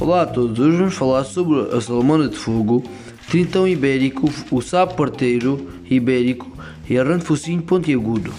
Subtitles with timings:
[0.00, 2.82] Olá a todos, hoje vamos falar sobre a salamandra de fogo,
[3.28, 6.50] tritão ibérico, o sapo parteiro ibérico
[6.88, 8.34] e a focinho pontiagudo.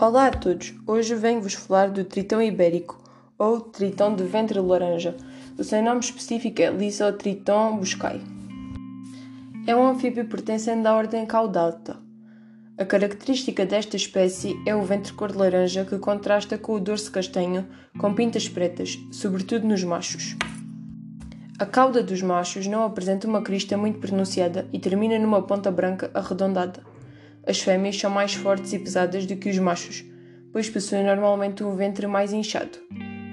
[0.00, 3.02] Olá a todos, hoje venho-vos falar do tritão ibérico,
[3.36, 5.16] ou tritão de ventre laranja.
[5.56, 8.20] O seu nome específico é Lysotriton buscai.
[9.68, 11.96] É um anfíbio pertencente à ordem Caudata.
[12.76, 17.12] A característica desta espécie é o ventre cor de laranja que contrasta com o dorso
[17.12, 17.64] castanho
[17.96, 20.36] com pintas pretas, sobretudo nos machos.
[21.56, 26.10] A cauda dos machos não apresenta uma crista muito pronunciada e termina numa ponta branca
[26.12, 26.82] arredondada.
[27.46, 30.04] As fêmeas são mais fortes e pesadas do que os machos,
[30.52, 32.76] pois possuem normalmente um ventre mais inchado.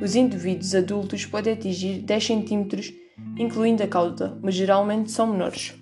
[0.01, 2.91] Os indivíduos adultos podem atingir 10 cm,
[3.37, 5.75] incluindo a cauda, mas geralmente são menores.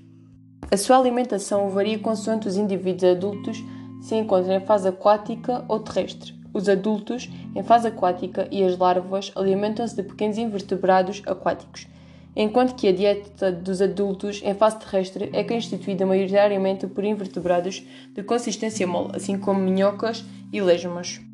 [0.70, 3.63] A sua alimentação varia consoante os indivíduos adultos
[4.01, 6.34] se encontram em fase aquática ou terrestre.
[6.53, 11.87] Os adultos, em fase aquática, e as larvas alimentam-se de pequenos invertebrados aquáticos,
[12.35, 17.83] enquanto que a dieta dos adultos em fase terrestre é constituída maioritariamente por invertebrados
[18.13, 21.29] de consistência mole, assim como minhocas e lesmas.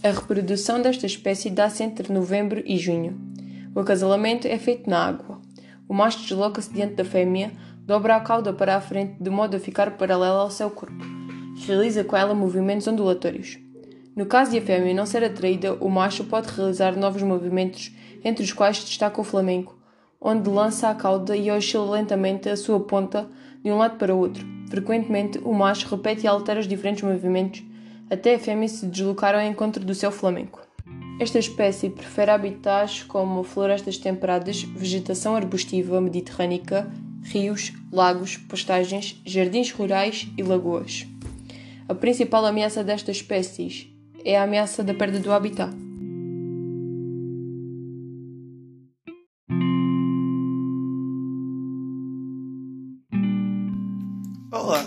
[0.00, 3.18] A reprodução desta espécie dá-se entre novembro e junho.
[3.74, 5.40] O acasalamento é feito na água.
[5.88, 7.50] O macho desloca-se diante da fêmea,
[7.84, 11.04] dobra a cauda para a frente de modo a ficar paralela ao seu corpo.
[11.66, 13.58] Realiza com ela movimentos ondulatórios.
[14.14, 18.44] No caso de a fêmea não ser atraída, o macho pode realizar novos movimentos, entre
[18.44, 19.76] os quais destaca o flamenco,
[20.20, 23.28] onde lança a cauda e oscila lentamente a sua ponta
[23.64, 24.46] de um lado para o outro.
[24.70, 27.64] Frequentemente, o macho repete e altera os diferentes movimentos
[28.10, 30.60] até a fêmea se deslocar ao encontro do seu flamenco.
[31.20, 36.90] Esta espécie prefere habitats como florestas temperadas, vegetação arbustiva mediterrânica
[37.22, 41.06] rios, lagos, pastagens, jardins rurais e lagoas.
[41.88, 43.88] A principal ameaça destas espécies
[44.24, 45.70] é a ameaça da perda do habitat.
[54.50, 54.84] Olá,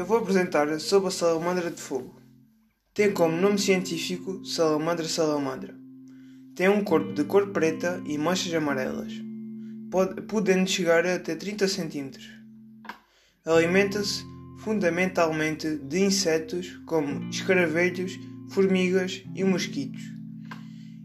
[0.00, 2.18] eu vou apresentar sobre a salamandra de fogo.
[2.94, 5.74] Tem como nome científico salamandra salamandra.
[6.56, 9.12] Tem um corpo de cor preta e manchas amarelas
[10.26, 12.12] podendo chegar até 30 cm.
[13.44, 14.24] Alimenta-se
[14.60, 18.18] fundamentalmente de insetos como escaravelhos,
[18.50, 20.02] formigas e mosquitos,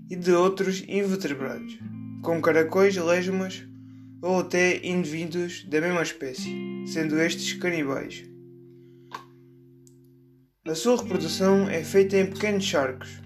[0.09, 1.79] e de outros invertebrados,
[2.21, 3.65] como caracóis, lesmas
[4.21, 6.55] ou até indivíduos da mesma espécie,
[6.87, 8.34] sendo estes canibais.
[10.67, 13.21] A sua reprodução é feita em pequenos charcos,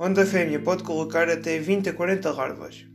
[0.00, 2.86] onde a fêmea pode colocar até 20 a 40 larvas.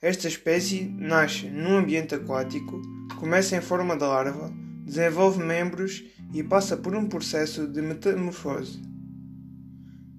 [0.00, 2.82] Esta espécie nasce num ambiente aquático,
[3.20, 4.52] começa em forma de larva,
[4.84, 6.02] desenvolve membros
[6.34, 8.82] e passa por um processo de metamorfose.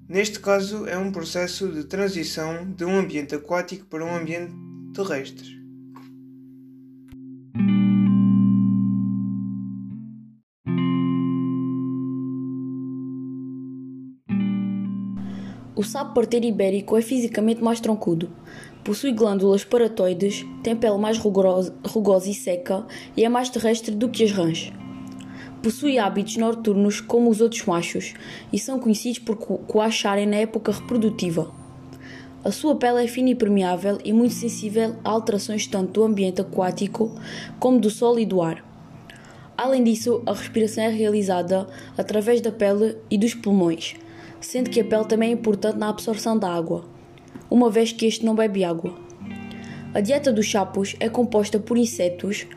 [0.08, 4.54] Neste caso, é um processo de transição de um ambiente aquático para um ambiente
[4.96, 5.63] terrestre.
[15.84, 18.30] O sapo parteiro ibérico é fisicamente mais troncudo,
[18.86, 24.08] Possui glândulas paratoides, tem pele mais rugosa, rugosa e seca e é mais terrestre do
[24.08, 24.72] que as rãs.
[25.62, 28.14] Possui hábitos noturnos como os outros machos
[28.54, 31.52] e são conhecidos por coacharem na época reprodutiva.
[32.46, 36.40] A sua pele é fina e permeável e muito sensível a alterações tanto do ambiente
[36.40, 37.14] aquático
[37.60, 38.64] como do sol e do ar.
[39.58, 41.68] Além disso, a respiração é realizada
[41.98, 43.96] através da pele e dos pulmões,
[44.46, 46.94] sendo que a pele também é importante na absorção da água
[47.54, 48.96] uma vez que este não bebe água.
[49.94, 52.48] A dieta dos chapos é composta por insetos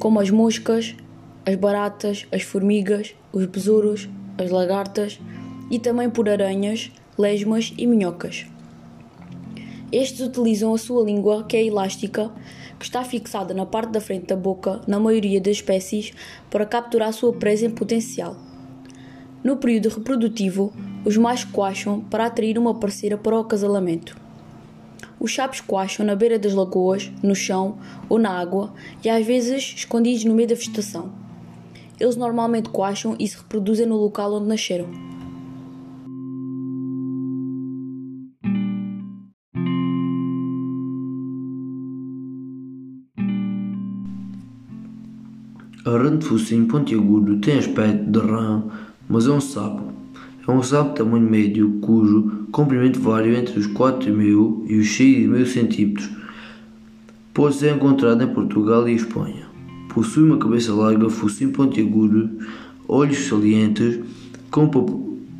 [0.00, 0.96] como as moscas,
[1.46, 5.20] as baratas, as formigas, os besouros, as lagartas
[5.70, 8.46] e também por aranhas, lesmas e minhocas.
[9.92, 12.32] Estes utilizam a sua língua, que é elástica,
[12.80, 16.12] que está fixada na parte da frente da boca, na maioria das espécies,
[16.50, 18.49] para capturar a sua presa em potencial.
[19.42, 20.70] No período reprodutivo,
[21.02, 24.14] os machos coacham para atrair uma parceira para o acasalamento.
[25.18, 27.78] Os chapos coacham na beira das lagoas, no chão
[28.08, 28.72] ou na água
[29.02, 31.10] e às vezes escondidos no meio da vegetação.
[31.98, 34.88] Eles normalmente coacham e se reproduzem no local onde nasceram.
[45.86, 48.62] A rã de focinho pontiagudo tem aspecto de rã,
[49.10, 49.90] mas é um sapo
[50.50, 55.46] é um sapo de tamanho médio cujo comprimento varia entre os 4,5 e os 6,5
[55.46, 56.10] cm.
[57.32, 59.46] Pode ser encontrado em Portugal e Espanha.
[59.94, 62.30] Possui uma cabeça larga, focinho pontiagudo,
[62.88, 64.00] olhos salientes,
[64.50, 64.68] com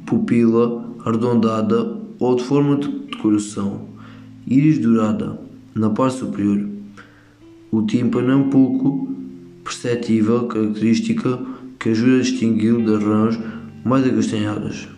[0.06, 3.88] pupila arredondada ou de forma de coração,
[4.46, 5.40] íris dourada
[5.75, 6.69] na parte superior.
[7.72, 9.08] O tímpano é um pouco
[9.64, 11.38] perceptível, característica
[11.78, 13.38] que ajuda a distingui-lo das rãs
[13.85, 14.88] mais acastanhadas.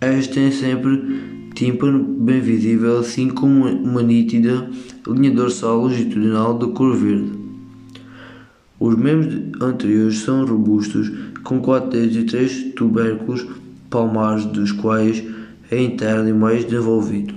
[0.00, 4.68] Estas têm sempre tímpano bem visível, assim como uma nítida
[5.06, 7.30] linha dorsal longitudinal de cor verde.
[8.80, 11.10] Os membros anteriores são robustos,
[11.44, 13.46] com quatro dedos e três tubérculos
[13.88, 15.22] palmares, dos quais
[15.70, 17.34] é interno e mais desenvolvido.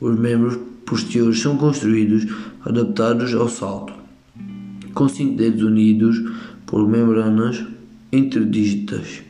[0.00, 2.26] Os membros posteriores são construídos
[2.64, 3.92] adaptados ao salto,
[4.94, 6.20] com cinco dedos unidos
[6.66, 7.64] por membranas
[8.12, 9.29] interdigitas.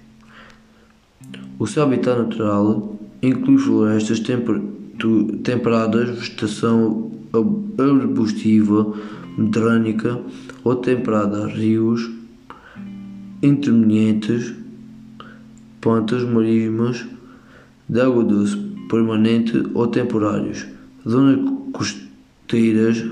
[1.61, 4.19] O seu habitat natural inclui florestas
[5.45, 7.13] temperadas, vegetação
[7.79, 8.95] arbustiva,
[9.37, 10.19] mediterrânica
[10.65, 12.11] ou temperada, rios
[13.43, 14.55] intermitentes,
[15.83, 17.07] plantas marítimas
[17.87, 18.57] de água doce
[18.89, 20.67] permanente ou temporários,
[21.07, 21.41] zonas
[21.75, 23.05] costeiras,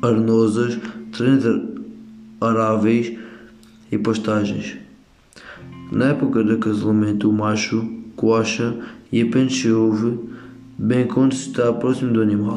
[0.00, 0.78] arenosas,
[1.10, 1.60] terrenos
[2.40, 3.18] aráveis
[3.90, 4.85] e pastagens.
[5.90, 8.76] Na época de acasalamento, o macho coacha
[9.12, 10.18] e apenas se ouve
[10.78, 12.56] bem quando se está próximo do animal.